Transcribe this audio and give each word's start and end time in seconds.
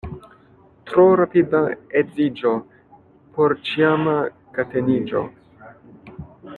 Tro 0.91 1.03
rapida 1.19 1.61
edziĝo— 2.01 2.53
porĉiama 3.37 4.19
kateniĝo. 4.59 5.27